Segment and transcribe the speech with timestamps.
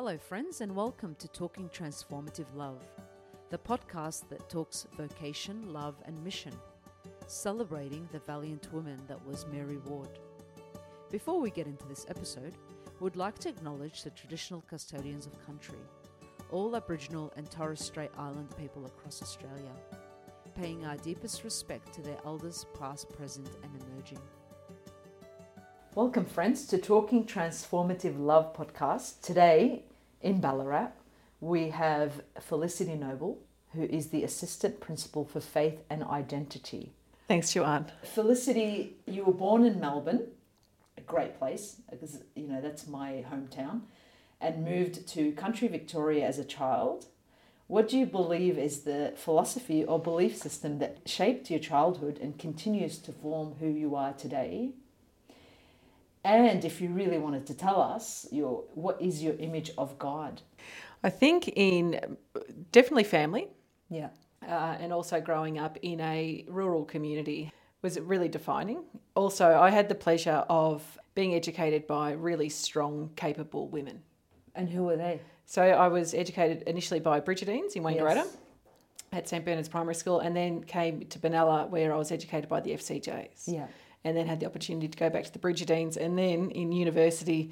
[0.00, 2.80] Hello, friends, and welcome to Talking Transformative Love,
[3.50, 6.52] the podcast that talks vocation, love, and mission,
[7.26, 10.20] celebrating the valiant woman that was Mary Ward.
[11.10, 12.54] Before we get into this episode,
[13.00, 15.80] we'd like to acknowledge the traditional custodians of country,
[16.52, 19.74] all Aboriginal and Torres Strait Island people across Australia,
[20.54, 24.20] paying our deepest respect to their elders, past, present, and emerging.
[25.96, 29.20] Welcome, friends, to Talking Transformative Love podcast.
[29.22, 29.82] Today
[30.20, 30.90] in Ballarat,
[31.40, 33.36] we have Felicity Knobel,
[33.74, 36.92] who is the Assistant Principal for Faith and Identity.
[37.28, 37.92] Thanks, Joanne.
[38.02, 40.28] Felicity, you were born in Melbourne,
[40.96, 43.82] a great place because you know that's my hometown,
[44.40, 47.06] and moved to country Victoria as a child.
[47.66, 52.38] What do you believe is the philosophy or belief system that shaped your childhood and
[52.38, 54.72] continues to form who you are today?
[56.24, 60.42] And if you really wanted to tell us, your what is your image of God?
[61.02, 62.16] I think in
[62.72, 63.48] definitely family.
[63.88, 64.08] Yeah.
[64.46, 67.52] Uh, and also growing up in a rural community
[67.82, 68.82] was really defining.
[69.14, 74.00] Also, I had the pleasure of being educated by really strong, capable women.
[74.54, 75.20] And who were they?
[75.46, 78.36] So I was educated initially by Brigidines in Wangaratta Yes.
[79.12, 82.60] at St Bernard's Primary School, and then came to Benalla where I was educated by
[82.60, 83.44] the FCJs.
[83.46, 83.66] Yeah.
[84.04, 85.96] And then had the opportunity to go back to the Brigidines.
[85.96, 87.50] And then in university,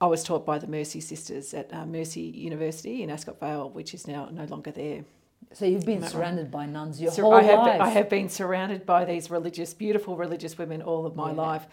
[0.00, 3.94] I was taught by the Mercy Sisters at uh, Mercy University in Ascot Vale, which
[3.94, 5.04] is now no longer there.
[5.52, 6.10] So you've been I right?
[6.10, 7.80] surrounded by nuns your So whole I have life.
[7.80, 11.36] I have been surrounded by these religious, beautiful religious women all of my Yeah.
[11.36, 11.66] life.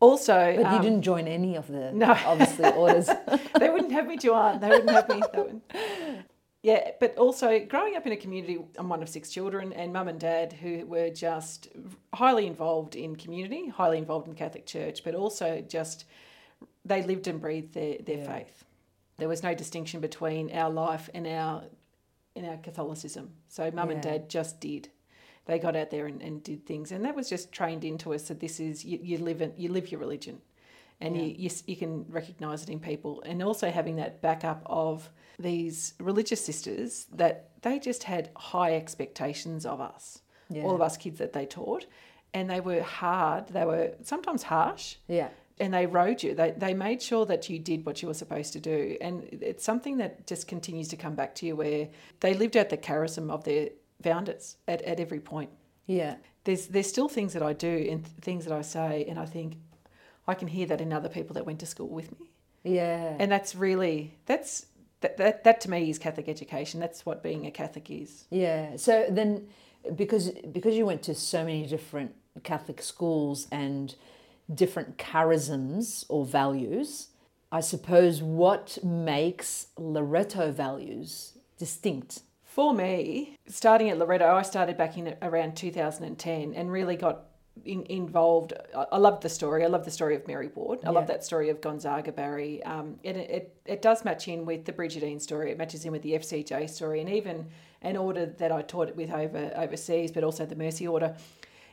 [0.00, 2.16] Also, But you um, didn't join any of the No.
[2.24, 3.10] obviously orders.
[3.58, 4.60] they wouldn't have me, Joanne.
[4.60, 5.22] They wouldn't have me.
[6.68, 10.06] Yeah, but also growing up in a community, I'm one of six children, and mum
[10.08, 11.68] and dad who were just
[12.12, 16.04] highly involved in community, highly involved in the Catholic Church, but also just
[16.84, 18.36] they lived and breathed their, their Yeah.
[18.36, 18.64] faith.
[19.16, 21.64] There was no distinction between our life and our
[22.34, 23.32] in our Catholicism.
[23.48, 24.90] So mum and dad just did.
[25.46, 28.28] They got out there and, and did things, and that was just trained into us
[28.28, 30.42] that this is you, you live in, you live your religion,
[31.00, 31.22] and Yeah.
[31.22, 35.94] you, you you can recognise it in people, and also having that backup of these
[36.00, 40.62] religious sisters that they just had high expectations of us, Yeah.
[40.64, 41.86] all of us kids that they taught,
[42.34, 43.48] and they were hard.
[43.48, 45.28] They were sometimes harsh, Yeah.
[45.60, 46.34] and they rode you.
[46.34, 48.96] They, they made sure that you did what you were supposed to do.
[49.00, 51.88] And it's something that just continues to come back to you where
[52.20, 53.70] they lived out the charism of their
[54.02, 55.50] founders at, at every point.
[55.86, 56.16] Yeah.
[56.44, 59.56] There's, there's still things that I do and things that I say, and I think
[60.28, 62.30] I can hear that in other people that went to school with me.
[62.62, 63.16] Yeah.
[63.18, 64.66] And that's really, that's,
[65.00, 66.80] that, that, that to me is Catholic education.
[66.80, 68.24] That's what being a Catholic is.
[68.30, 68.76] Yeah.
[68.76, 69.48] So then,
[69.94, 73.94] because because you went to so many different Catholic schools and
[74.52, 77.08] different charisms or values,
[77.50, 82.22] I suppose what makes Loreto values distinct?
[82.44, 87.24] For me, starting at Loreto, I started back in around 2010 and really got
[87.64, 88.52] in, involved.
[88.76, 89.64] I, I loved the story.
[89.64, 90.80] I love the story of Mary Ward.
[90.84, 92.62] I love that story of Gonzaga Barry.
[92.64, 95.50] Um, and it, it, it does match in with the Brigidine story.
[95.50, 97.46] It matches in with the FCJ story and even
[97.82, 101.16] an order that I taught it with over overseas, but also the Mercy Order.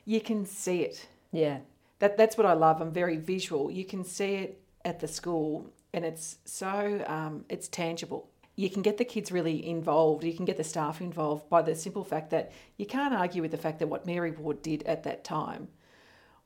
[0.06, 1.08] You can see it.
[1.32, 1.60] Yeah.
[2.00, 2.82] That that's what I love.
[2.82, 3.72] I'm very visual.
[3.72, 8.30] You can see it at the school, and it's so um, it's tangible.
[8.56, 10.24] You can get the kids really involved.
[10.24, 13.52] You can get the staff involved by the simple fact that you can't argue with
[13.52, 15.68] the fact that what Mary Ward did at that time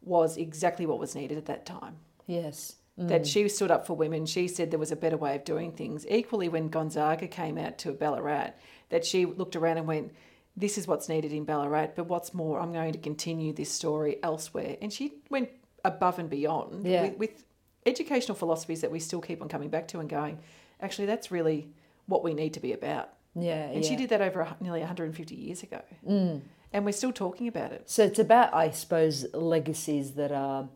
[0.01, 1.97] was exactly what was needed at that time.
[2.25, 2.75] Yes.
[2.97, 3.31] That mm.
[3.31, 4.25] she stood up for women.
[4.25, 6.05] She said there was a better way of doing things.
[6.09, 8.51] Equally, when Gonzaga came out to Ballarat,
[8.89, 10.11] that she looked around and went,
[10.57, 14.17] "This is what's needed in Ballarat, but what's more, I'm going to continue this story
[14.21, 15.49] elsewhere." And she went
[15.85, 17.03] above and beyond Yeah.
[17.03, 17.45] with, with
[17.85, 20.39] educational philosophies that we still keep on coming back to and going,
[20.81, 21.69] actually, that's really
[22.09, 23.09] what we need to be about.
[23.35, 23.67] Yeah.
[23.69, 23.89] And yeah.
[23.89, 26.41] she did that over nearly 150 years ago, Mm.
[26.73, 27.83] and we're still talking about it.
[27.89, 30.67] So it's about, I suppose, legacies that are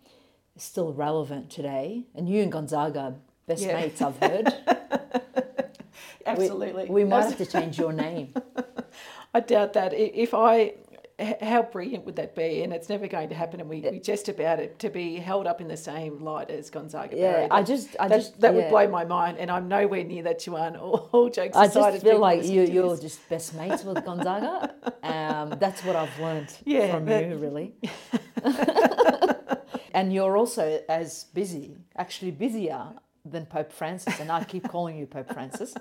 [0.55, 2.05] still relevant today.
[2.15, 3.15] And you and Gonzaga,
[3.47, 3.73] best Yeah.
[3.79, 4.53] mates, I've heard.
[6.25, 6.85] Absolutely.
[6.85, 8.33] We, we might have to change your name.
[9.33, 9.93] I doubt that.
[9.93, 10.75] If I,
[11.41, 12.63] how brilliant would that be?
[12.63, 13.59] And it's never going to happen.
[13.59, 16.69] And we, we jest about it to be held up in the same light as
[16.69, 17.15] Gonzaga.
[17.15, 17.51] Yeah, Barry.
[17.51, 18.61] I just, I that, just, that yeah.
[18.61, 20.75] would blow my mind, and I'm nowhere near that, Joanne.
[20.83, 24.73] All, all jokes I aside, just feel like you, you're just best mates with Gonzaga.
[25.03, 27.73] Um, that's what I've learned Yeah, from that- you, really.
[29.93, 32.87] and you're also as busy, actually busier
[33.25, 34.19] than Pope Francis.
[34.19, 35.73] And I keep calling you Pope Francis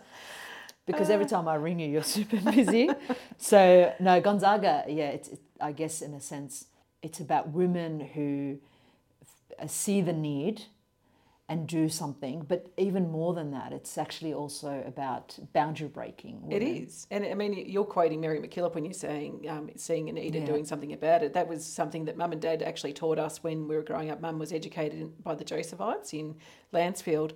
[0.87, 2.88] because every time I ring you, you're super busy.
[3.38, 6.67] So, no, Gonzaga, yeah, it's, it, I guess in a sense,
[7.02, 8.58] it's about women who
[9.61, 10.62] f- see the need
[11.49, 12.44] and do something.
[12.49, 16.46] But even more than that, it's actually also about boundary breaking.
[16.50, 17.06] It is.
[17.11, 20.46] And I mean, you're quoting Mary MacKillop when you're saying um, seeing a need and
[20.46, 20.52] Yeah.
[20.52, 21.34] doing something about it.
[21.34, 24.20] That was something that mum and dad actually taught us when we were growing up.
[24.20, 26.37] Mum was educated by the Josephites in
[26.73, 27.32] Lancefield.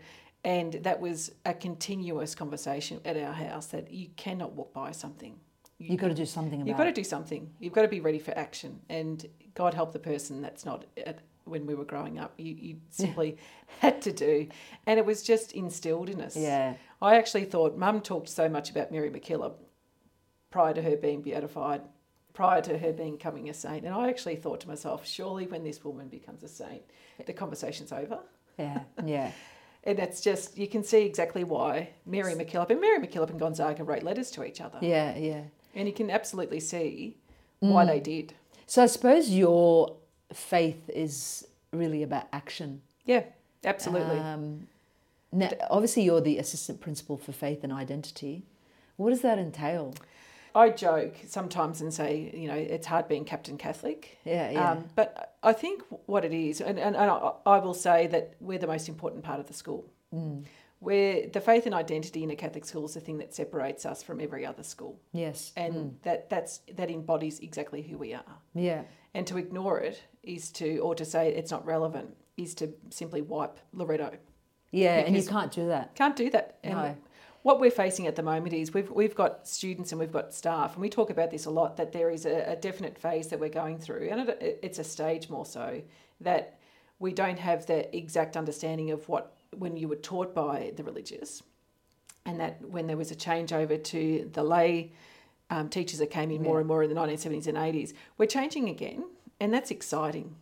[0.46, 5.40] And that was a continuous conversation at our house that you cannot walk by something.
[5.78, 7.50] You've got to do something about You've got to do something.
[7.58, 8.80] You've got to be ready for action.
[8.88, 12.32] And God help the person that's not at, when we were growing up.
[12.38, 13.38] You, you simply
[13.80, 14.46] had to do.
[14.86, 16.36] And it was just instilled in us.
[16.36, 16.74] Yeah.
[17.02, 19.54] I actually thought Mum talked so much about Mary MacKillop
[20.52, 21.82] prior to her being beatified,
[22.34, 23.84] prior to her being becoming a saint.
[23.84, 26.82] And I actually thought to myself, surely when this woman becomes a saint,
[27.26, 28.20] the conversation's over.
[28.56, 28.82] Yeah.
[29.04, 29.32] Yeah.
[29.86, 33.84] And it's just, you can see exactly why Mary MacKillop and Mary MacKillop and Gonzaga
[33.84, 34.78] wrote letters to each other.
[34.82, 35.16] Yeah.
[35.16, 35.42] Yeah.
[35.74, 37.16] And you can absolutely see
[37.60, 37.88] why Mm.
[37.88, 38.34] they did.
[38.66, 39.94] So I suppose your
[40.32, 42.82] faith is really about action.
[43.04, 43.22] Yeah,
[43.64, 44.18] absolutely.
[44.18, 44.66] Um,
[45.30, 48.42] now, obviously, you're the assistant principal for faith and identity.
[48.96, 49.94] What does that entail?
[50.56, 54.18] I joke sometimes and say, you know, it's hard being Captain Catholic.
[54.24, 54.70] Yeah, yeah.
[54.72, 58.34] Um, but I think what it is, and, and, and I, I will say that
[58.40, 59.84] we're the most important part of the school.
[60.14, 60.44] Mm.
[60.78, 64.02] Where the faith and identity in a Catholic school is the thing that separates us
[64.02, 65.52] from every other school, yes.
[65.56, 65.92] and Mm.
[66.02, 68.34] that that's that embodies exactly who we are.
[68.54, 68.82] Yeah.
[69.14, 73.22] And to ignore it is to, or to say it's not relevant, is to simply
[73.22, 74.10] wipe Loreto.
[74.70, 75.94] Yeah, and you can't do that.
[75.94, 76.58] Can't do that.
[76.62, 76.96] And No.
[77.46, 80.72] What we're facing at the moment is we've we've got students and we've got staff,
[80.72, 81.76] and we talk about this a lot.
[81.76, 84.84] That there is a, a definite phase that we're going through, and it, it's a
[84.84, 85.80] stage more so
[86.20, 86.58] that
[86.98, 91.44] we don't have the exact understanding of what when you were taught by the religious,
[92.24, 94.90] and that when there was a changeover to the lay
[95.48, 98.68] um, teachers that came in more and more in the 1970s and 80s, we're changing
[98.68, 99.04] again,
[99.38, 100.34] and that's exciting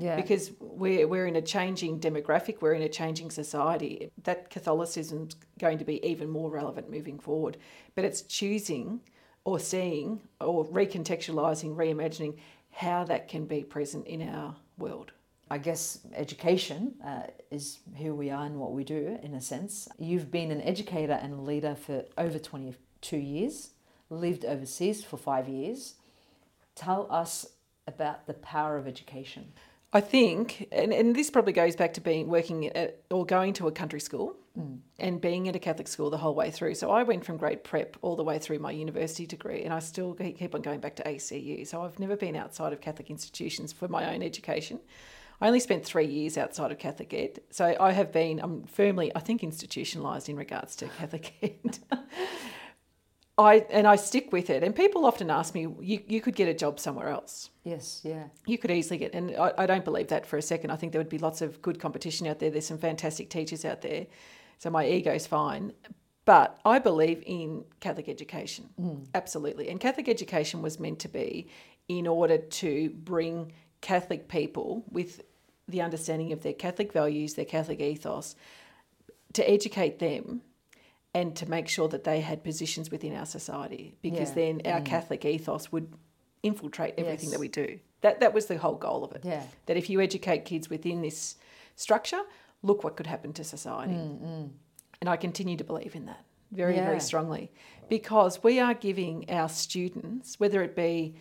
[0.00, 0.16] Yeah.
[0.16, 4.10] because we're, we're in a changing demographic, we're in a changing society.
[4.24, 7.56] That Catholicism's going to be even more relevant moving forward.
[7.94, 9.00] But it's choosing
[9.44, 12.36] or seeing or recontextualizing, reimagining
[12.70, 15.12] how that can be present in our world.
[15.50, 19.88] I guess education uh, is who we are and what we do, in a sense.
[19.98, 23.70] You've been an educator and a leader for over 22 years,
[24.10, 25.94] lived overseas for five years.
[26.74, 27.46] Tell us
[27.86, 29.52] about the power of education.
[29.92, 33.68] I think, and, and this probably goes back to being working at or going to
[33.68, 34.78] a country school mm.
[34.98, 36.74] and being at a Catholic school the whole way through.
[36.74, 39.78] So I went from grade prep all the way through my university degree, and I
[39.78, 41.66] still keep on going back to ACU.
[41.66, 44.80] So I've never been outside of Catholic institutions for my own education.
[45.40, 47.40] I only spent three years outside of Catholic Ed.
[47.50, 51.78] So I have been, I'm firmly, I think, institutionalised in regards to Catholic Ed.
[53.38, 54.64] I, and I stick with it.
[54.64, 58.24] And people often ask me, you, you could get a job somewhere else Yes, yeah.
[58.46, 60.70] you could easily get, and I, I don't believe that for a second.
[60.70, 62.50] I think there would be lots of good competition out there.
[62.50, 64.06] There's some fantastic teachers out there.
[64.58, 65.72] So my ego's fine.
[66.24, 69.06] But I believe in Catholic education, mm.
[69.14, 69.68] absolutely.
[69.70, 71.48] And Catholic education was meant to be
[71.88, 75.22] in order to bring Catholic people with
[75.68, 78.34] the understanding of their Catholic values, their Catholic ethos,
[79.34, 80.42] to educate them
[81.14, 84.34] and to make sure that they had positions within our society because Yeah.
[84.34, 84.84] then our mm.
[84.84, 85.92] Catholic ethos would
[86.42, 87.32] infiltrate everything Yes.
[87.32, 87.78] that we do.
[88.02, 89.24] That that was the whole goal of it.
[89.24, 89.42] Yeah.
[89.66, 91.36] That if you educate kids within this
[91.74, 92.22] structure,
[92.62, 93.94] look what could happen to society.
[93.94, 94.50] Mm, mm.
[95.00, 96.84] And I continue to believe in that very, Yeah.
[96.84, 97.50] very strongly
[97.88, 101.14] because we are giving our students, whether it be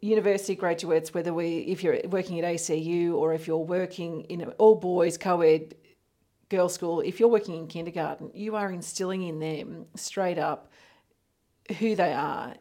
[0.00, 4.74] university graduates, whether we, if you're working at ACU or if you're working in all
[4.74, 5.74] boys co ed
[6.48, 10.70] girls' school, if you're working in kindergarten, you are instilling in them straight up
[11.78, 12.54] who they are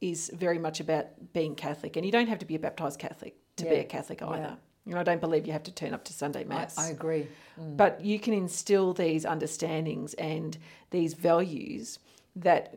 [0.00, 1.96] is very much about being Catholic.
[1.96, 4.28] And you don't have to be a baptised Catholic to be a Catholic Yeah.
[4.30, 4.58] either.
[4.86, 6.78] You know, I don't believe you have to turn up to Sunday Mass.
[6.78, 7.28] I agree.
[7.60, 7.76] Mm.
[7.76, 10.56] But you can instill these understandings and
[10.90, 11.98] these values
[12.34, 12.74] that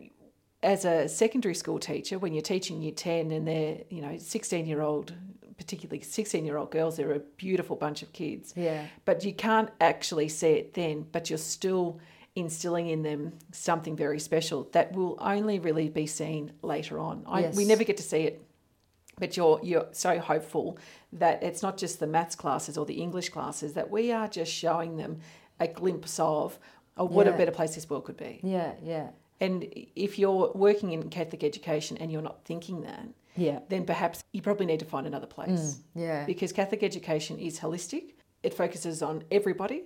[0.62, 4.66] as a secondary school teacher, when you're teaching year 10 and they're, you know, 16
[4.66, 5.14] year old,
[5.58, 8.54] particularly 16 year old girls, they're a beautiful bunch of kids.
[8.56, 8.86] Yeah.
[9.06, 12.00] But you can't actually see it then, but you're still
[12.36, 17.24] instilling in them something very special that will only really be seen later on.
[17.28, 18.42] I, We never get to see it
[19.20, 20.76] but you're you're so hopeful
[21.12, 24.52] that it's not just the maths classes or the English classes that we are just
[24.52, 25.20] showing them
[25.60, 26.58] a glimpse of,
[26.98, 27.34] of what Yeah.
[27.34, 28.40] a better place this world could be.
[28.42, 29.10] Yeah, yeah.
[29.40, 33.06] And if you're working in Catholic education and you're not thinking that,
[33.36, 33.60] Yeah.
[33.70, 36.26] then perhaps you probably need to find another place mm, Yeah.
[36.26, 38.14] because Catholic education is holistic.
[38.44, 39.78] It focuses on everybody.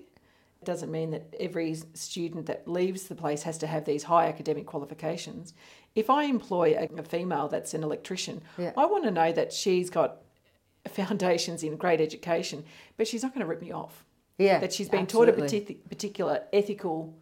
[0.62, 4.28] It doesn't mean that every student that leaves the place has to have these high
[4.28, 5.54] academic qualifications.
[5.96, 8.74] If I employ a, female that's an electrician, Yeah.
[8.76, 10.18] I want to know that she's got
[10.88, 12.66] foundations in great education,
[12.98, 14.04] but she's not going to rip me off.
[14.38, 15.76] Yeah, that she's been taught a absolutely.
[15.76, 17.18] partic- particular ethical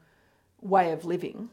[0.62, 1.50] way of living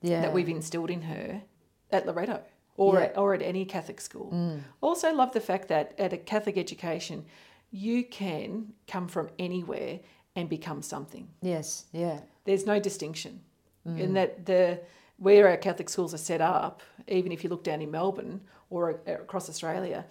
[0.00, 0.22] yeah.
[0.22, 1.42] that we've instilled in her
[1.90, 2.40] at Loreto
[2.76, 3.04] or, Yeah.
[3.06, 4.30] at, or at any Catholic school.
[4.32, 4.60] Mm.
[4.80, 7.24] Also, love the fact that at a Catholic education,
[7.70, 10.00] you can come from anywhere
[10.34, 11.28] and become something.
[11.40, 12.20] Yes, yeah.
[12.44, 13.40] There's no distinction.
[13.86, 13.98] Mm.
[13.98, 14.80] In that the
[15.18, 19.00] where our Catholic schools are set up, even if you look down in Melbourne or
[19.06, 20.04] across Australia,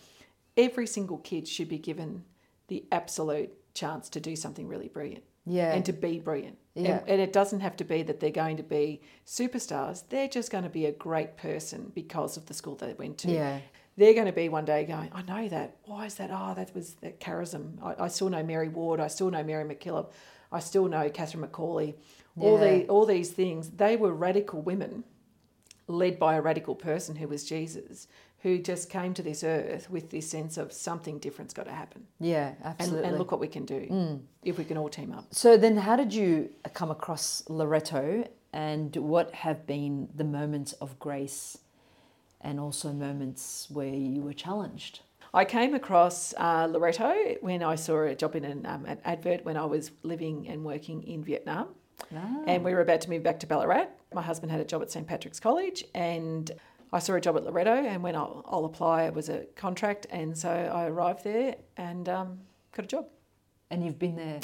[0.55, 2.23] every single kid should be given
[2.67, 5.73] the absolute chance to do something really brilliant Yeah.
[5.73, 6.57] and to be brilliant.
[6.75, 6.99] Yeah.
[6.99, 10.03] And, and it doesn't have to be that they're going to be superstars.
[10.09, 13.31] They're just going to be a great person because of the school they went to.
[13.31, 13.59] Yeah.
[13.97, 15.75] They're going to be one day going, I know that.
[15.83, 16.29] Why is that?
[16.31, 17.83] Oh, that was that charism.
[17.83, 19.01] I, I still know Mary Ward.
[19.01, 20.11] I still know Mary MacKillop.
[20.51, 21.95] I still know Catherine McAuley.
[22.39, 23.71] All the all these things.
[23.71, 25.03] They were radical women,
[25.87, 28.07] led by a radical person who was Jesus,
[28.41, 32.07] who just came to this earth with this sense of something different's got to happen.
[32.19, 33.07] Yeah, And, absolutely.
[33.09, 35.25] and look what we can do if we can all team up.
[35.31, 40.97] So then, how did you come across Loreto, and what have been the moments of
[40.99, 41.59] grace,
[42.41, 45.01] and also moments where you were challenged?
[45.33, 49.45] I came across uh, Loreto when I saw a job in an, um, an advert
[49.45, 51.67] when I was living and working in Vietnam.
[52.13, 52.41] Ah.
[52.47, 53.87] And we were about to move back to Ballarat.
[54.13, 55.07] My husband had a job at St.
[55.07, 56.51] Patrick's College, and
[56.93, 57.71] I saw a job at Loreto.
[57.73, 60.07] And when I'll, I'll apply, it was a contract.
[60.09, 62.39] And so I arrived there and um,
[62.75, 63.05] got a job
[63.69, 64.39] And you've been there.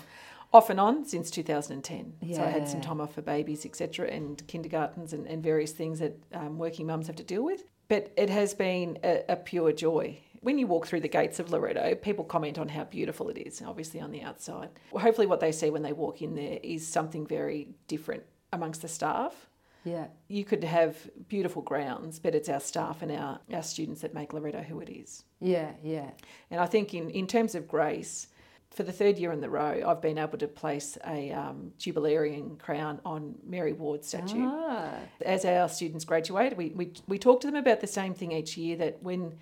[0.53, 2.13] off and on since 2010.
[2.35, 5.99] So I had some time off for babies, etc., and kindergartens and, and various things
[5.99, 7.63] that um, working mums have to deal with.
[7.89, 10.17] But it has been a, a pure joy.
[10.41, 13.61] When you walk through the gates of Loreto, people comment on how beautiful it is,
[13.65, 14.69] obviously on the outside.
[14.91, 18.23] Well, hopefully, what they see when they walk in there is something very different
[18.53, 19.47] amongst the staff.
[19.87, 20.07] Yeah.
[20.27, 20.95] You could have
[21.27, 24.89] beautiful grounds, but it's our staff and our, our students that make Loreto who it
[24.89, 25.23] is.
[25.39, 26.11] Yeah, yeah.
[26.51, 28.27] And I think in, in terms of grace,
[28.71, 32.59] for the third year in the row, I've been able to place a um, Jubilarian
[32.59, 34.45] crown on Mary Ward's statue.
[34.45, 34.93] Ah,
[35.25, 38.57] As our students graduate, we, we, we talk to them about the same thing each
[38.57, 39.35] year that when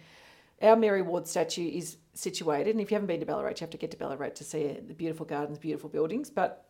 [0.62, 3.72] our Mary Ward statue is situated, and if you haven't been to Ballarat, you have
[3.72, 6.30] to get to Ballarat to see the beautiful gardens, beautiful buildings.
[6.30, 6.65] But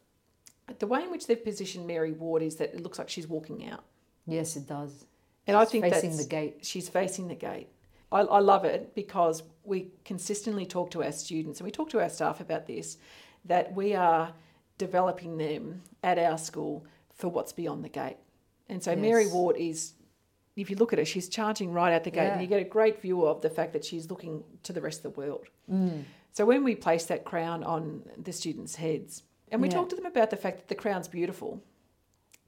[0.80, 3.68] the way in which they've positioned Mary Ward is that it looks like she's walking
[3.70, 3.84] out.
[4.26, 5.06] yes, it does.
[5.48, 6.58] And I think facing the gate.
[6.64, 7.68] She's facing the gate.
[8.12, 12.02] I, I love it because we consistently talk to our students and we talk to
[12.02, 12.98] our staff about this
[13.46, 14.34] that we are
[14.80, 18.18] developing them at our school for what's beyond the gate.
[18.70, 19.94] And so Mary Ward is,
[20.56, 22.34] if you look at her, she's charging right out the gate, Yeah.
[22.34, 25.06] and you get a great view of the fact that she's looking to the rest
[25.06, 25.46] of the world.
[25.72, 26.06] Mm.
[26.32, 29.76] So when we place that crown on the students' heads, and we Yeah.
[29.76, 31.62] talk to them about the fact that the crown's beautiful,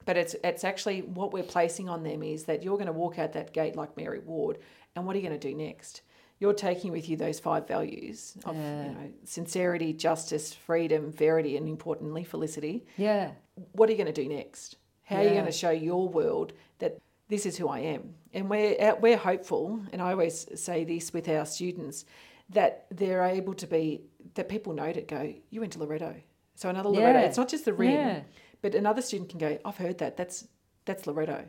[0.06, 3.20] but it's it's actually what we're placing on them is that you're going to walk
[3.20, 4.58] out that gate like Mary Ward,
[4.96, 6.02] and what are you going to do next?
[6.40, 8.84] You're taking with you those five values of Yeah.
[8.88, 12.86] you know sincerity, justice, freedom, verity, and importantly felicity.
[12.98, 13.32] Yeah.
[13.74, 14.78] What are you going to do next?
[15.04, 16.98] How are you going to show your world that
[17.30, 18.14] this is who I am?
[18.34, 22.06] And we're uh, we're hopeful, and I always say this with our students
[22.50, 24.02] that they're able to be
[24.36, 25.34] that people know to go.
[25.50, 26.16] You went to Loreto,
[26.58, 27.20] so another Loreto.
[27.20, 27.26] Yeah.
[27.26, 27.92] It's not just the ring.
[27.92, 28.22] Yeah.
[28.62, 30.18] But another student can go, I've heard that.
[30.18, 30.48] That's
[30.86, 31.46] that's Loreto.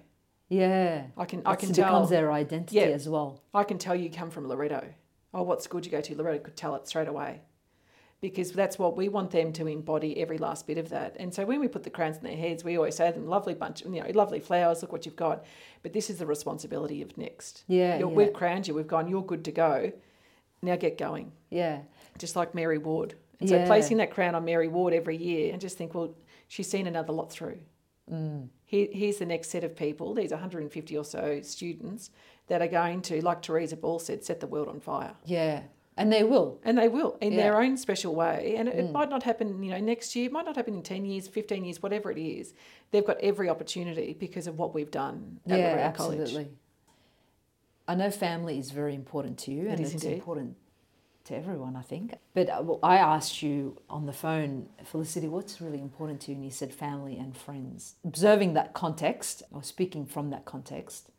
[0.48, 1.06] Yeah.
[1.16, 2.82] I can I It's- can it tell becomes their identity Yeah.
[2.86, 3.40] as well.
[3.54, 4.84] I can tell you come from Loreto.
[5.34, 6.14] Oh, what school did you go to?
[6.16, 7.40] Loreto could tell it straight away.
[8.20, 11.14] Because that's what we want them to embody every last bit of that.
[11.20, 13.28] And so when we put the crowns in their heads, we always say to them,
[13.28, 15.44] lovely bunch, you know, lovely flowers, look what you've got.
[15.84, 17.62] But this is the responsibility of next.
[17.68, 17.98] Yeah.
[18.00, 18.04] Yeah.
[18.06, 19.92] We've crowned you, we've gone, you're good to go.
[20.62, 21.30] Now get going.
[21.50, 21.82] yeah.
[22.18, 23.14] Just like Mary Ward.
[23.40, 23.64] And Yeah.
[23.64, 26.14] so placing that crown on Mary Ward every year and just think, well,
[26.48, 27.58] she's seen another lot through.
[28.10, 28.48] Mm.
[28.64, 32.10] Here, here's the next set of people, these 150 or so students
[32.48, 35.14] that are going to, like Teresa Ball said, set the world on fire.
[35.24, 35.64] Yeah.
[35.96, 36.58] And they will.
[36.64, 37.42] And they will in Yeah.
[37.42, 38.54] their own special way.
[38.56, 38.78] And it, Mm.
[38.88, 41.28] it might not happen, you know, next year, it might not happen in 10 years,
[41.28, 42.54] 15 years, whatever it is.
[42.90, 46.20] They've got every opportunity because of what we've done at yeah, Loreto College.
[46.20, 46.52] absolutely.
[47.86, 50.12] I know family is very important to you, It and it's indeed.
[50.14, 50.56] important
[51.28, 52.14] to everyone, I think.
[52.34, 56.36] But uh, I asked you on the phone, Felicity, what's really important to you?
[56.36, 57.94] And you said family and friends.
[58.04, 61.10] Observing that context, or speaking from that context,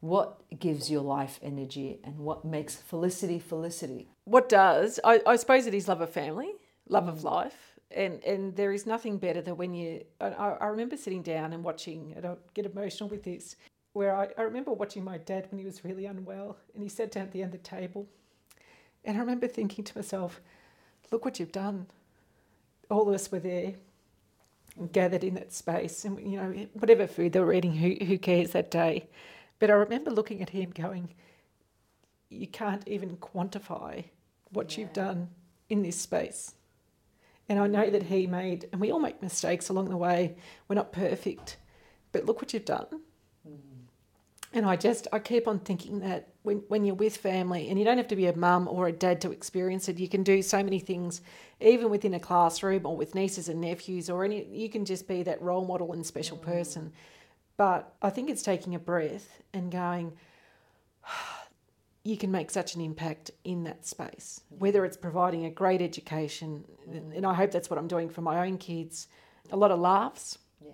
[0.00, 4.08] what gives your life energy and what makes Felicity Felicity?
[4.24, 6.52] What does, I, I suppose it is love of family,
[6.88, 7.74] love of life.
[7.90, 10.04] And, and there is nothing better than when you.
[10.20, 13.56] I, I I remember sitting down and watching, and I get emotional with this,
[13.94, 17.10] where I, I remember watching my dad when he was really unwell, and he sat
[17.10, 18.06] down at the end of the table.
[19.04, 20.40] And I remember thinking to myself,
[21.10, 21.86] look what you've done.
[22.90, 23.74] All of us were there,
[24.92, 28.52] gathered in that space, and you know, whatever food they were eating, who, who cares
[28.52, 29.08] that day?
[29.58, 31.14] But I remember looking at him going,
[32.28, 34.04] you can't even quantify
[34.50, 35.28] what you've done
[35.68, 36.54] in this space.
[37.48, 40.36] And I know that he made, and we all make mistakes along the way.
[40.68, 41.56] We're not perfect,
[42.12, 42.86] but look what you've done.
[43.48, 43.56] Mm.
[44.52, 47.84] And I just, I keep on thinking that when, when you're with family, and you
[47.84, 50.40] don't have to be a mum or a dad to experience it, you can do
[50.40, 51.20] so many things,
[51.60, 55.22] even within a classroom or with nieces and nephews, or any, you can just be
[55.22, 56.42] that role model and special mm.
[56.42, 56.90] person.
[57.58, 60.14] But I think it's taking a breath and going,
[62.02, 66.64] you can make such an impact in that space, whether it's providing a great education,
[66.88, 67.14] mm.
[67.14, 69.08] and I hope that's what I'm doing for my own kids,
[69.52, 70.70] a lot of laughs, Yeah.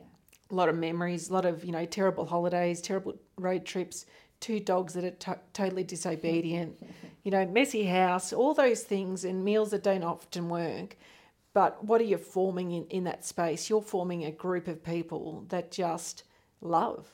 [0.53, 4.07] a lot of memories, a lot of you know terrible holidays, terrible road trips,
[4.45, 6.77] two dogs that are to- totally disobedient,
[7.23, 10.99] you know, messy house, all those things, and meals that don't often work.
[11.55, 13.71] But what are you forming in, in that space?
[13.71, 16.25] You're forming a group of people that just
[16.61, 17.09] love.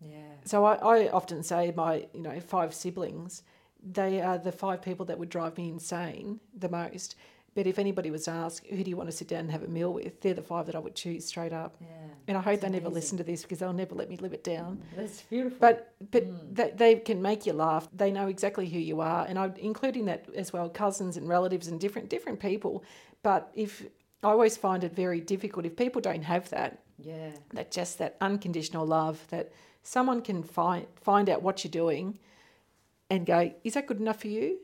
[0.00, 0.36] Yeah.
[0.44, 3.42] So I, I often say my, you know, five siblings,
[3.82, 7.16] they are the five people that would drive me insane the most.
[7.54, 9.68] But if anybody was asked, who do you want to sit down and have a
[9.68, 10.20] meal with?
[10.20, 11.76] They're the five that I would choose straight up.
[11.80, 11.86] Yeah.
[12.26, 14.42] And I hope they never listen to this because they'll never let me live it
[14.42, 14.76] down.
[14.76, 15.58] Mm, that's beautiful.
[15.60, 16.54] But but mm.
[16.54, 17.88] they, they can make you laugh.
[17.92, 21.68] They know exactly who you are, and I'm including that as well, cousins and relatives
[21.68, 22.82] and different different people.
[23.22, 23.86] But if
[24.22, 27.30] I always find it very difficult if people don't have that, yeah.
[27.52, 32.18] that just that unconditional love that someone can find find out what you're doing,
[33.10, 34.58] and go, is that good enough for you?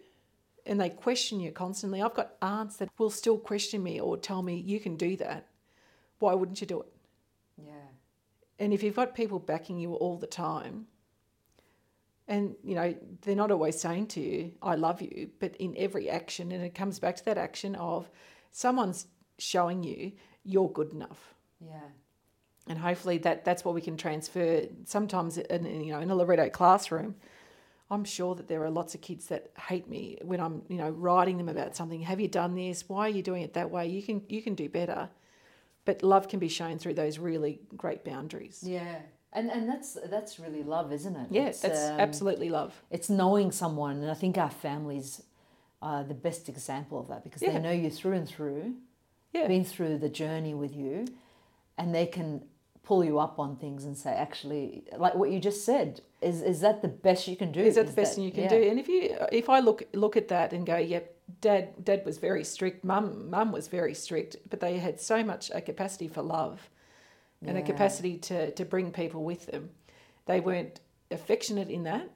[0.71, 2.01] And they question you constantly.
[2.01, 5.49] I've got aunts that will still question me or tell me you can do that.
[6.21, 6.93] Why wouldn't you do it?
[7.59, 7.89] Yeah.
[8.61, 10.87] And if you've got people backing you all the time,
[12.29, 16.09] and you know, they're not always saying to you, I love you, but in every
[16.09, 18.09] action, and it comes back to that action of
[18.53, 19.09] someone's
[19.39, 20.13] showing you
[20.45, 21.35] you're good enough.
[21.61, 21.89] Yeah.
[22.69, 24.63] And hopefully that, that's what we can transfer.
[24.85, 27.17] Sometimes in, in, you know, in a Loreto classroom,
[27.91, 30.91] I'm sure that there are lots of kids that hate me when I'm, you know,
[30.91, 32.01] writing them about something.
[32.03, 32.89] Have you done this?
[32.89, 33.89] Why are you doing it that way?
[33.89, 35.09] You can you can do better.
[35.85, 38.63] But love can be shown through those really great boundaries.
[38.65, 38.97] Yeah.
[39.33, 41.29] And and that's that's really love, isn't it?
[41.31, 42.81] Yeah, It's, that's um, absolutely love.
[42.91, 45.23] It's knowing someone, and I think our families
[45.83, 47.53] are the best example of that because Yeah.
[47.53, 48.75] they know you through and through,
[49.33, 49.47] Yeah.
[49.49, 51.07] been through the journey with you,
[51.79, 52.45] and they can
[52.83, 56.61] pull you up on things and say, actually, like what you just said, is is
[56.61, 57.61] that the best you can do?
[57.61, 58.51] Is that the best thing you can yeah.
[58.51, 58.63] do?
[58.63, 62.19] And if you if I look look at that and go, yep, dad dad was
[62.19, 66.23] very strict, mum mum was very strict, but they had so much a capacity for
[66.23, 66.69] love
[67.47, 69.71] and a capacity to to bring people with them.
[70.27, 72.11] They weren't affectionate in that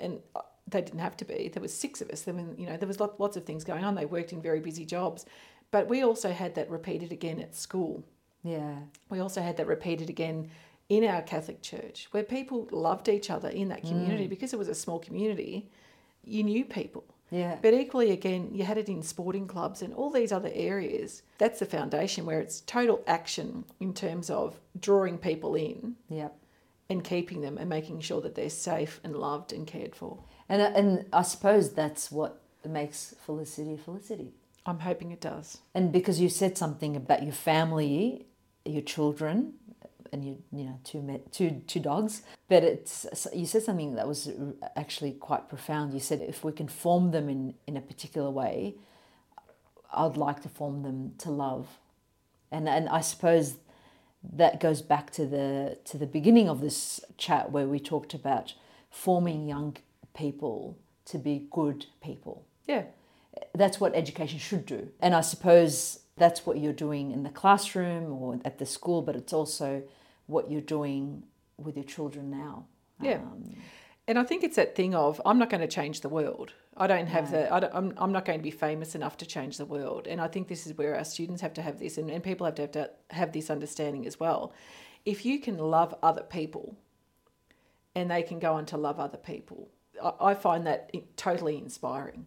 [0.00, 1.48] and uh, they didn't have to be.
[1.52, 2.22] There was six of us.
[2.22, 3.94] There were, you know, there was lot, lots of things going on.
[3.94, 5.26] They worked in very busy jobs.
[5.70, 8.04] But we also had that repeated again at school.
[8.42, 8.76] Yeah.
[9.08, 10.50] We also had that repeated again
[10.88, 14.30] in our Catholic church where people loved each other in that community mm.
[14.30, 15.70] because it was a small community.
[16.24, 17.04] You knew people.
[17.30, 17.58] Yeah.
[17.62, 21.22] But equally, again, you had it in sporting clubs and all these other areas.
[21.38, 26.36] That's the foundation where it's total action in terms of drawing people in Yep.
[26.88, 30.24] and keeping them and making sure that they're safe and loved and cared for.
[30.48, 34.32] And uh, and I suppose that's what makes Felicity Felicity.
[34.66, 35.58] I'm hoping it does.
[35.74, 38.26] And because you said something about your family,
[38.64, 39.54] your children,
[40.12, 44.30] and you you know two two two dogs, but it's you said something that was
[44.76, 45.92] actually quite profound.
[45.94, 48.74] You said if we can form them in in a particular way,
[49.92, 51.66] I'd like to form them to love,
[52.50, 53.56] and and I suppose
[54.36, 58.54] that goes back to the to the beginning of this chat where we talked about
[58.90, 59.76] forming young
[60.14, 62.82] people to be good people Yeah.
[63.54, 64.88] that's what education should do.
[65.00, 69.16] And I suppose that's what you're doing in the classroom or at the school, but
[69.16, 69.82] it's also
[70.26, 71.24] what you're doing
[71.56, 72.66] with your children now.
[73.00, 73.16] Yeah.
[73.16, 73.56] Um,
[74.08, 76.52] And I think it's that thing of I'm not going to change the world.
[76.76, 77.32] I don't have No.
[77.38, 77.52] the.
[77.54, 80.06] I don't, I'm, I'm not going to be famous enough to change the world.
[80.10, 82.44] And I think this is where our students have to have this, and, and people
[82.46, 84.52] have to have to have this understanding as well.
[85.04, 86.76] If you can love other people,
[87.94, 89.70] and they can go on to love other people,
[90.02, 92.26] I, I find that totally inspiring.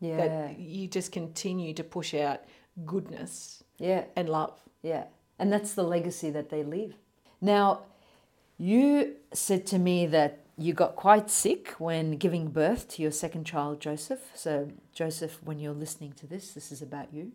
[0.00, 0.16] yeah.
[0.16, 2.40] That you just continue to push out
[2.84, 4.04] goodness yeah.
[4.16, 4.58] and love.
[4.82, 5.04] Yeah.
[5.38, 6.94] And that's the legacy that they leave.
[7.40, 7.80] Now,
[8.58, 13.44] you said to me that you got quite sick when giving birth to your second
[13.44, 14.30] child, Joseph.
[14.34, 17.32] So, Joseph, when you're listening to this, this is about you.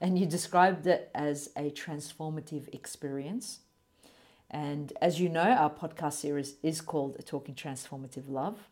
[0.00, 3.60] And you described it as a transformative experience.
[4.50, 8.68] And as you know, our podcast series is called Talking Transformative Love.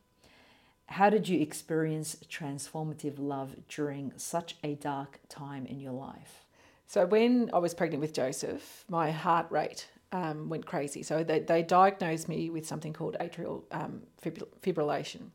[0.86, 6.44] How did you experience transformative love during such a dark time in your life?
[6.86, 11.02] So when I was pregnant with Joseph, my heart rate um, went crazy.
[11.02, 15.30] So they, they diagnosed me with something called atrial um, fibr- fibrillation.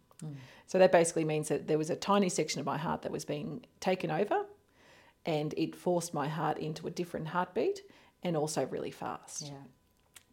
[0.66, 3.24] So that basically means that there was a tiny section of my heart that was
[3.24, 4.46] being taken over,
[5.26, 7.82] and it forced my heart into a different heartbeat
[8.24, 9.48] and also really fast.
[9.48, 9.54] Yeah.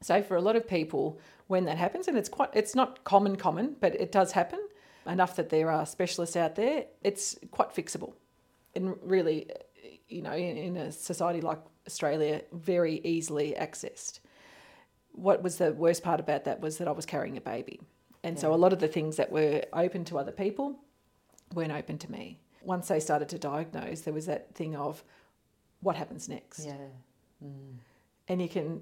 [0.00, 3.36] So for a lot of people, when that happens, and it's quite it's not common
[3.36, 4.60] common, but it does happen
[5.06, 6.86] enough that there are specialists out there.
[7.02, 8.14] It's quite fixable,
[8.74, 9.50] and really,
[10.08, 14.20] you know, in, in a society like Australia, very easily accessed.
[15.12, 17.80] What was the worst part about that was that I was carrying a baby,
[18.22, 20.76] and so a lot of the things that were open to other people
[21.54, 22.40] weren't open to me.
[22.62, 25.04] Once they started to diagnose, there was that thing of
[25.80, 26.76] what happens next Yeah.
[27.44, 27.74] Mm.
[28.26, 28.80] and you can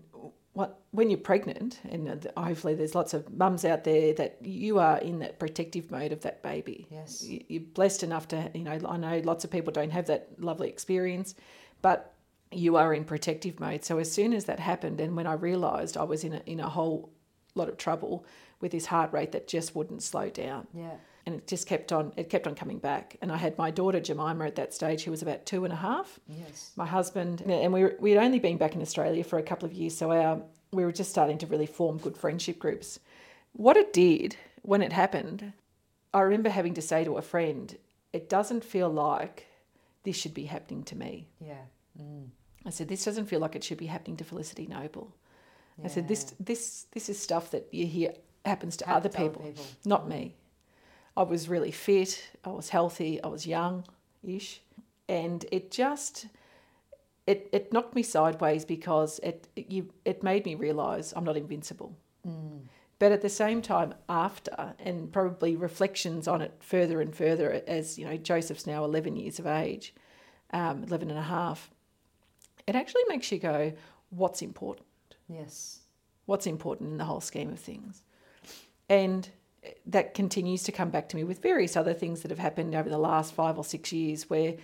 [0.55, 4.79] what when you're pregnant and uh, hopefully there's lots of mums out there that you
[4.79, 7.25] are in that protective mode of that baby Yes.
[7.25, 10.29] You- you're blessed enough to you know i know lots of people don't have that
[10.39, 11.35] lovely experience
[11.81, 12.13] but
[12.51, 15.97] you are in protective mode so as soon as that happened and when i realized
[15.97, 17.11] i was in a, in a whole
[17.55, 18.25] lot of trouble
[18.61, 20.97] with this heart rate that just wouldn't slow down Yeah.
[21.25, 24.01] And it just kept on it kept on coming back and i had my daughter
[24.01, 26.73] jemima at that stage who was about two and a half Yes.
[26.75, 29.73] my husband and we were, we'd only been back in Australia for a couple of
[29.73, 32.99] years, so our we were just starting to really form good friendship groups.
[33.53, 35.53] What it did when it happened,
[36.15, 37.77] I remember having to say to a friend,
[38.13, 39.47] "It doesn't feel like
[40.05, 41.65] this should be happening to me." Yeah.
[42.01, 42.29] Mm.
[42.67, 45.09] I said, "This doesn't feel like it should be happening to Felicity Knobel."
[45.85, 49.29] I said, "This this this is stuff that you hear happens to other Happens other
[49.29, 49.65] people, people.
[49.85, 50.35] not me."
[51.17, 52.31] I was really fit.
[52.45, 53.23] I was healthy.
[53.23, 54.61] I was young-ish,
[55.09, 56.27] and it just
[57.27, 61.37] it, it knocked me sideways because it it, you, it made me realise I'm not
[61.37, 61.95] invincible.
[62.99, 67.99] But at the same time, after and probably reflections on it further and further, as
[67.99, 69.93] you know, Joseph's now 11 years of age,
[70.53, 71.73] um, 11 and a half,
[72.67, 73.73] it actually makes you go,
[74.11, 74.87] what's important?
[75.29, 75.81] Yes.
[76.27, 78.03] What's important in the whole scheme of things?
[78.89, 79.29] And
[79.87, 82.89] that continues to come back to me with various other things that have happened over
[82.89, 84.55] the last five or six years where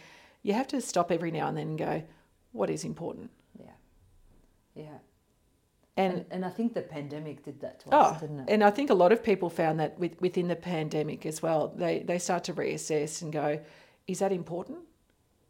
[0.42, 2.02] you have to stop every now and then and go,
[2.52, 3.30] what is important?
[3.58, 3.70] Yeah.
[4.74, 4.84] Yeah.
[5.96, 8.46] And, And, and I think the pandemic did that to oh, us, didn't it?
[8.48, 11.72] and I think a lot of people found that with, within the pandemic as well.
[11.76, 13.60] They they start to reassess and go,
[14.06, 14.78] is that important?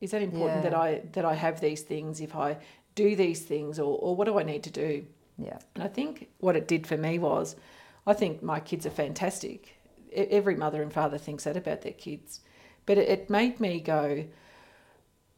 [0.01, 2.21] Is that important that I that I have these things?
[2.21, 2.59] If I
[2.95, 5.05] do these things, or, or what do I need to do?
[5.39, 5.59] yeah.
[5.75, 7.55] And I think what it did for me was,
[8.09, 9.75] I think my kids are fantastic.
[10.13, 12.41] Every mother and father thinks that about their kids,
[12.87, 14.25] but it, it made me go,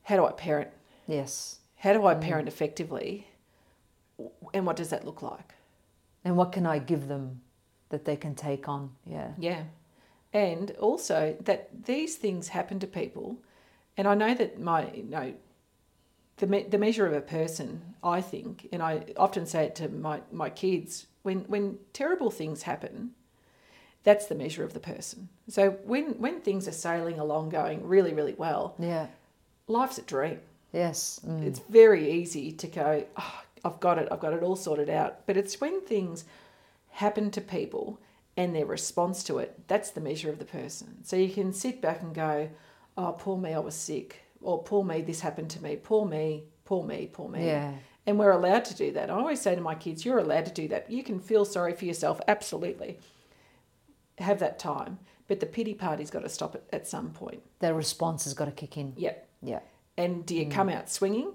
[0.04, 0.70] how do I parent?
[1.09, 1.59] Yes.
[1.74, 2.22] How do I mm-hmm.
[2.22, 3.26] parent effectively?
[4.54, 5.54] And what does that look like?
[6.24, 7.40] And what can I give them
[7.88, 8.92] that they can take on?
[9.04, 9.33] Yeah.
[9.37, 9.64] Yeah.
[10.33, 13.42] And also that these things happen to people.
[13.96, 15.35] And I know that my, you know,
[16.40, 19.88] the, me- the measure of a person, I think, and I often say it to
[19.88, 23.12] my, my kids, when, when terrible things happen,
[24.03, 25.29] that's the measure of the person.
[25.48, 29.07] So when, when things are sailing along going really, really well, Yeah.
[29.68, 30.40] life's a dream.
[30.72, 31.20] Yes.
[31.26, 31.42] Mm.
[31.44, 35.26] It's very easy to go, oh, I've got it, I've got it all sorted out.
[35.26, 36.24] But it's when things
[36.92, 37.98] happen to people
[38.37, 41.05] and their response to it, that's the measure of the person.
[41.05, 42.48] So you can sit back and go,
[42.96, 44.22] oh, poor me, I was sick.
[44.42, 45.76] Or poor me, this happened to me.
[45.76, 47.46] Poor me, poor me, poor me.
[47.46, 47.72] Yeah.
[48.07, 49.11] And we're allowed to do that.
[49.11, 50.90] I always say to my kids, you're allowed to do that.
[50.90, 52.98] You can feel sorry for yourself, absolutely.
[54.18, 54.98] Have that time.
[55.29, 57.42] But the pity party's got to stop it at some point.
[57.61, 58.94] Their response has got to kick in.
[58.96, 59.29] Yep.
[59.42, 59.61] Yeah.
[59.96, 60.50] And do you mm.
[60.50, 61.33] come out swinging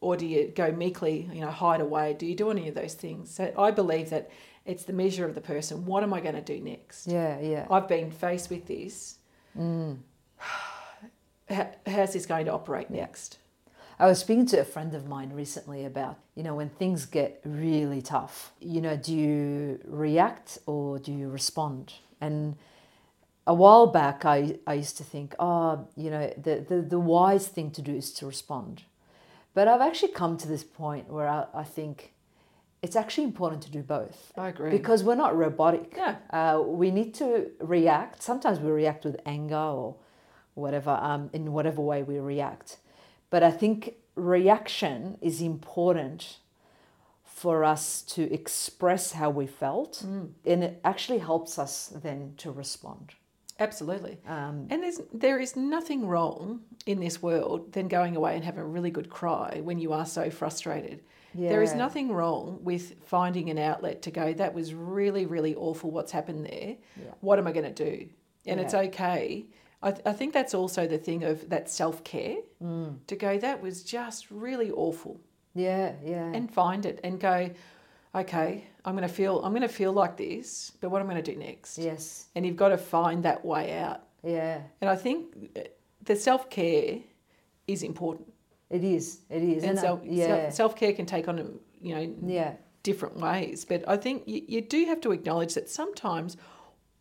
[0.00, 2.14] or do you go meekly, you know, hide away?
[2.14, 3.34] Do you do any of those things?
[3.34, 4.30] So I believe that
[4.66, 5.86] it's the measure of the person.
[5.86, 7.06] What am I going to do next?
[7.06, 7.40] Yeah.
[7.40, 7.66] Yeah.
[7.70, 9.18] I've been faced with this.
[9.58, 9.98] Mm.
[11.48, 13.38] How, how's this going to operate next?
[13.98, 17.40] I was speaking to a friend of mine recently about, you know, when things get
[17.44, 21.94] really tough, you know, do you react or do you respond?
[22.20, 22.56] And
[23.46, 27.48] a while back, I, I used to think, oh, you know, the, the, the wise
[27.48, 28.82] thing to do is to respond.
[29.52, 32.12] But I've actually come to this point where I, I think
[32.82, 34.32] it's actually important to do both.
[34.36, 34.70] I agree.
[34.70, 35.94] Because we're not robotic.
[35.96, 36.16] Yeah.
[36.30, 38.22] Uh, we need to react.
[38.22, 39.96] Sometimes we react with anger or
[40.58, 42.78] whatever, um, in whatever way we react.
[43.30, 46.38] But I think reaction is important
[47.24, 53.14] for us to express how we felt, and it actually helps us then to respond.
[53.60, 54.18] Absolutely.
[54.26, 58.60] Um, And there's there is nothing wrong in this world than going away and having
[58.60, 61.00] a really good cry when you are so frustrated.
[61.34, 65.90] There is nothing wrong with finding an outlet to go, that was really, really awful
[65.90, 66.76] what's happened there.
[66.96, 67.12] Yeah.
[67.20, 68.08] What am I going to do?
[68.46, 69.46] And it's okay.
[69.82, 72.96] I, th- I think that's also the thing of that self care mm.
[73.06, 75.20] to go, that was just really awful
[75.54, 77.50] yeah, yeah, and find it and go,
[78.14, 81.12] okay, I'm going to feel, I'm going to feel like this, but what am I
[81.14, 81.78] going to do next?
[81.78, 84.02] yes, And you've got to find that way out.
[84.24, 85.60] yeah, And I think uh,
[86.02, 86.98] the self care
[87.66, 88.32] is important.
[88.70, 89.20] It is.
[89.30, 89.64] It is.
[89.64, 90.50] And I- self, yeah.
[90.50, 92.54] self care can take on, you know, yeah.
[92.82, 93.64] different ways.
[93.64, 96.36] But I think you, you do have to acknowledge that sometimes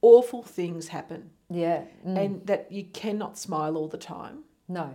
[0.02, 1.84] awful things happen Yeah.
[2.06, 2.18] Mm.
[2.18, 4.94] and that you cannot smile all the time no.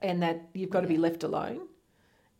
[0.00, 1.60] and that you've got to be left alone.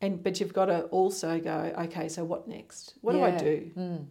[0.00, 2.94] And but you've got to also go, okay, so what next?
[3.00, 3.70] What do I do?
[3.76, 4.06] Mm.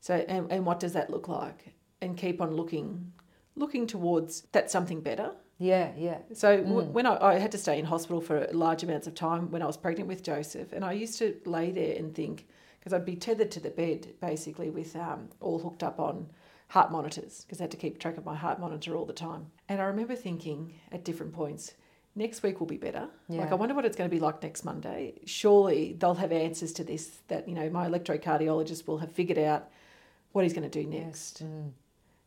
[0.00, 1.74] So and, and what does that look like?
[2.00, 3.12] And keep on looking
[3.56, 5.32] looking towards that something better.
[5.58, 5.90] Yeah.
[5.96, 6.18] Yeah.
[6.32, 6.92] So w- Mm.
[6.92, 9.66] when I, I had to stay in hospital for large amounts of time when I
[9.66, 12.46] was pregnant with Joseph, and I used to lay there and think
[12.78, 16.28] because I'd be tethered to the bed basically with um, all hooked up on
[16.68, 19.46] heart monitors because I had to keep track of my heart monitor all the time.
[19.68, 21.74] And I remember thinking at different points,
[22.14, 23.08] next week will be better.
[23.28, 25.14] Like I wonder what it's going to be like next Monday.
[25.26, 29.68] Surely they'll have answers to this that you know my electrocardiologist will have figured out
[30.32, 31.40] what he's going to do next.
[31.40, 31.48] Yes.
[31.50, 31.70] Mm.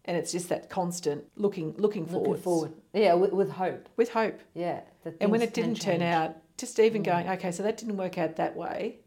[0.05, 2.73] And it's just that constant looking looking forward Looking forward.
[2.93, 3.89] Yeah, with, with hope.
[3.97, 4.39] with hope.
[4.55, 4.81] Yeah.
[5.21, 7.05] And when it didn't turn out, just even Mm.
[7.05, 8.99] going, okay, so that didn't work out that way.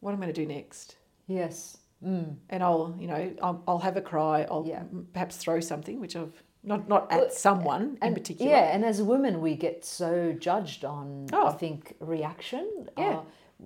[0.00, 0.96] What am I going to do next?
[1.26, 1.76] Yes.
[2.04, 2.36] Mm.
[2.50, 4.46] And I'll, you know, I'll, I'll have a cry.
[4.50, 4.82] I'll Yeah.
[5.12, 8.50] perhaps throw something, which I've not not at someone in particular.
[8.50, 11.46] Yeah, and as women, we get so judged on, Oh.
[11.48, 12.88] I think, reaction.
[12.96, 13.18] Yeah.
[13.18, 13.22] Uh,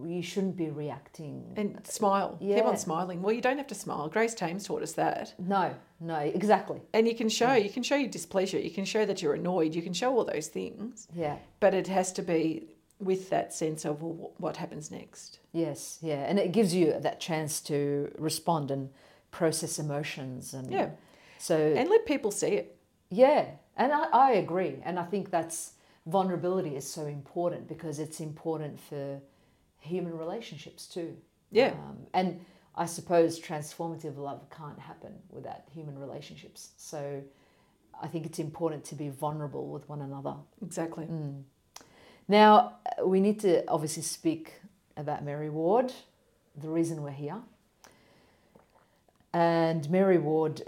[0.07, 1.55] you shouldn't be reacting.
[1.57, 2.37] And smile.
[2.41, 3.23] Keep on smiling.
[3.23, 4.09] Well, you don't have to smile.
[4.09, 5.35] Grace Tame taught us that.
[5.39, 6.81] no, no, exactly.
[6.93, 8.59] And you can show, you can show your displeasure.
[8.59, 9.75] You can show that you're annoyed.
[9.75, 11.09] You can show all those things.
[11.15, 11.37] Yeah.
[11.61, 12.69] But it has to be
[13.01, 15.39] with that sense of well, what happens next.
[15.53, 18.91] Yes, yeah, and it gives you that chance to respond and
[19.31, 20.91] process emotions, and Yeah.
[21.39, 22.77] So And let people see it.
[23.11, 25.75] yeah, and I, I agree, and I think that's
[26.07, 29.21] vulnerability is so important because it's important for
[29.79, 31.17] human relationships too.
[31.51, 31.69] Yeah.
[31.69, 36.71] um, and I suppose transformative love can't happen without human relationships.
[36.77, 37.23] So
[38.01, 40.35] I think it's important to be vulnerable with one another.
[40.63, 41.07] Exactly.
[41.07, 41.43] Mm.
[42.29, 44.61] Now, we need to obviously speak
[44.97, 45.93] about Mary Ward,
[46.61, 47.41] the reason we're here.
[49.33, 50.63] And Mary Ward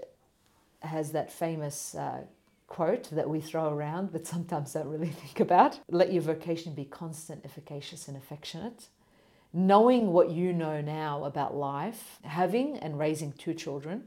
[0.80, 2.22] has that famous uh,
[2.66, 5.80] quote that we throw around, but sometimes don't really think about.
[5.90, 8.86] Let your vocation be constant, efficacious, and affectionate.
[9.52, 14.04] Knowing what you know now about life, having and raising two children,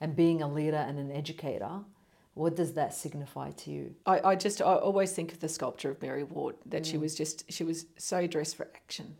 [0.00, 1.80] and being a leader and an educator,
[2.34, 3.94] what does that signify to you?
[4.06, 6.90] I, I just I always think of the sculpture of Mary Ward that Mm.
[6.90, 9.16] she was just she was so dressed for action.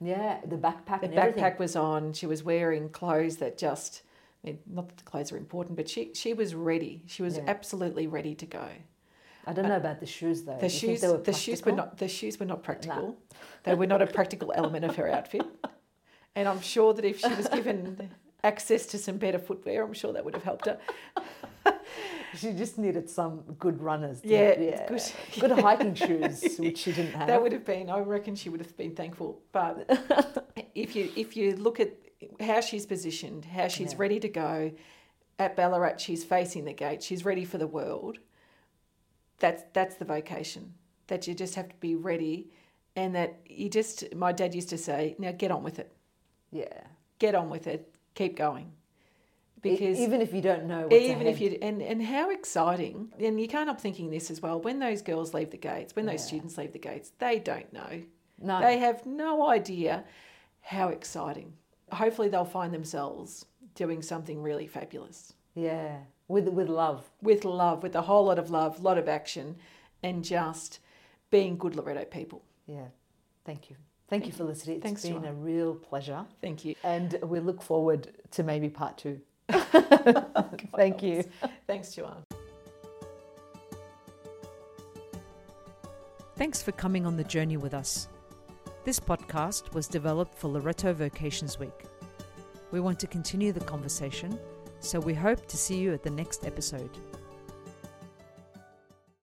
[0.00, 1.54] Yeah, the backpack The backpack everything.
[1.58, 2.12] was on.
[2.12, 4.02] She was wearing clothes that just
[4.44, 7.02] I mean, not that the clothes are important, but she she was ready.
[7.06, 7.44] She was Yeah.
[7.46, 8.68] absolutely ready to go.
[9.46, 10.58] I don't know about the shoes though.
[10.58, 13.16] The you shoes they were the shoes were not the shoes were not practical.
[13.64, 15.42] They were not a practical element of her outfit.
[16.34, 18.10] And I'm sure that if she was given
[18.44, 20.78] access to some better footwear, I'm sure that would have helped her.
[22.36, 24.20] She just needed some good runners.
[24.24, 24.86] Yeah, yeah.
[24.88, 25.02] good-
[25.40, 27.26] Good, hiking shoes, which she didn't have.
[27.28, 29.42] That would have been, I reckon she would have been thankful.
[29.52, 29.84] But
[30.74, 31.90] if you if you look at
[32.40, 33.98] how she's positioned, how she's Yeah.
[33.98, 34.72] ready to go
[35.38, 38.18] at Ballarat, she's facing the gate, she's ready for the world.
[39.38, 40.74] That's that's the vocation.
[41.08, 42.50] That you just have to be ready,
[42.96, 44.14] and that you just.
[44.14, 45.92] My dad used to say, "Now get on with it.
[46.50, 46.84] yeah.
[47.18, 47.94] Get on with it.
[48.14, 48.72] Keep going."
[49.62, 53.46] Because even if you don't know, even if you and and how exciting and you
[53.46, 56.26] can't help thinking this as well when those girls leave the gates when those Yeah.
[56.26, 58.02] students leave the gates they don't know.
[58.40, 60.04] No, they have no idea
[60.62, 61.52] how exciting.
[61.92, 63.46] Hopefully they'll find themselves
[63.76, 65.32] doing something really fabulous.
[65.54, 67.08] Yeah, with with love.
[67.22, 69.56] with love with a whole lot of love lot of action
[70.02, 70.80] and just
[71.30, 72.42] being good Loreto people.
[72.66, 72.88] Yeah,
[73.44, 73.76] thank you,
[74.08, 74.72] thank you Felicity.
[74.72, 75.26] It's Thanks, been Joanne.
[75.26, 76.74] a real pleasure, thank you.
[76.82, 79.20] And we look forward to maybe part two.
[80.76, 81.24] thank you.
[81.66, 82.24] thanks Joanne
[86.36, 88.08] Thanks for coming on the journey with us.
[88.84, 91.84] This podcast was developed for Loreto Vocations Week.
[92.72, 94.36] We want to continue the conversation,
[94.80, 96.90] so we hope to see you at the next episode.